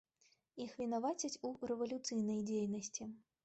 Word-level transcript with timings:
Іх 0.65 0.71
вінавацяць 0.79 1.39
у 1.51 1.53
рэвалюцыйнай 1.73 2.43
дзейнасці. 2.51 3.03